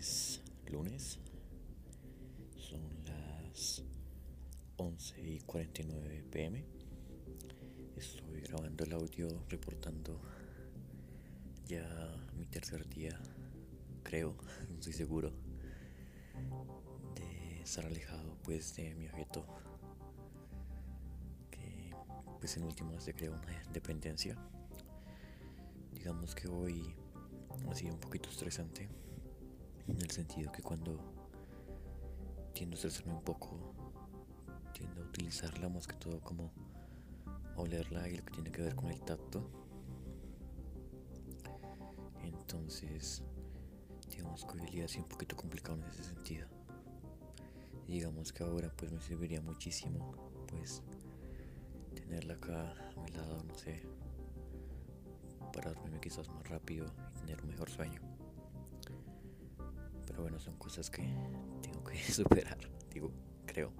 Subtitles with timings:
[0.00, 0.40] es
[0.70, 1.18] lunes,
[2.56, 3.82] son las
[4.78, 6.64] 11 y 49 pm.
[7.96, 10.18] Estoy grabando el audio, reportando
[11.66, 11.86] ya
[12.34, 13.20] mi tercer día,
[14.02, 14.34] creo,
[14.70, 15.32] no estoy seguro,
[17.14, 19.44] de estar alejado pues de mi objeto,
[21.50, 21.94] que
[22.38, 24.34] pues en último se crea una dependencia.
[25.92, 26.94] Digamos que hoy
[27.70, 28.88] ha sido un poquito estresante
[29.90, 30.98] en el sentido que cuando
[32.52, 33.74] tiendo a estresarme un poco,
[34.72, 36.52] tiendo a utilizarla más que todo como
[37.56, 39.50] olerla y lo que tiene que ver con el tacto.
[42.22, 43.22] Entonces,
[44.08, 46.48] digamos que hoy el día un poquito complicado en ese sentido.
[47.86, 50.12] digamos que ahora pues me serviría muchísimo
[50.46, 50.82] pues
[51.94, 53.82] tenerla acá a mi lado, no sé,
[55.52, 58.19] para dormirme quizás más rápido y tener un mejor sueño.
[60.20, 61.02] Bueno, son cosas que
[61.62, 62.58] tengo que superar,
[62.92, 63.10] digo,
[63.46, 63.72] creo.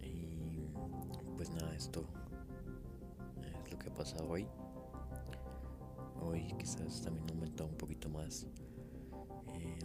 [0.00, 0.68] Y
[1.36, 2.04] pues nada, esto
[3.42, 4.46] es lo que ha pasado hoy.
[6.20, 8.46] Hoy quizás también ha aumentado un poquito más
[9.54, 9.78] eh,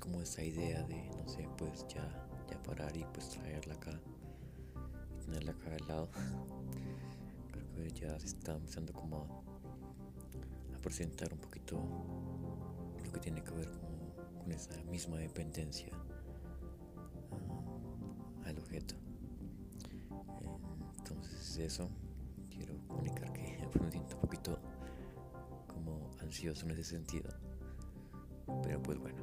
[0.00, 4.00] como esa idea de, no sé, pues ya, ya parar y pues traerla acá
[5.24, 6.08] tenerla acá al lado.
[7.52, 9.44] Creo que ya se está empezando como
[10.74, 11.78] a presentar un poquito
[13.14, 13.94] que tiene que ver con,
[14.52, 15.88] esa misma dependencia
[17.32, 18.94] ah, al objeto.
[20.98, 21.88] entonces eso,
[22.50, 24.58] quiero comunicar que me siento un poquito
[25.66, 27.30] como ansioso en ese sentido.
[28.62, 29.16] Pero pues bueno,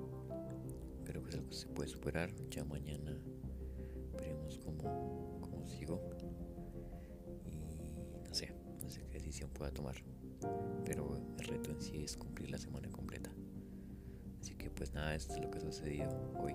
[1.06, 2.34] creo que es algo que se puede superar.
[2.50, 3.16] Ya mañana
[4.18, 6.02] veremos cómo, cómo sigo.
[7.46, 9.96] Y no sé, no sé qué decisión pueda tomar.
[10.84, 13.31] Pero el reto en sí es cumplir la semana completa
[14.82, 16.10] pues nada, esto es lo que ha sucedido
[16.40, 16.54] hoy.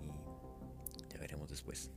[0.00, 1.90] Y ya veremos después.